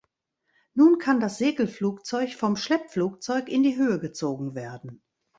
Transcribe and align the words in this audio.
Nun 0.73 0.97
kann 0.97 1.19
das 1.19 1.37
Segelflugzeug 1.37 2.33
vom 2.33 2.55
Schleppflugzeug 2.55 3.47
in 3.47 3.61
die 3.61 3.75
Höhe 3.77 3.99
gezogen 3.99 4.55
werden. 4.55 5.03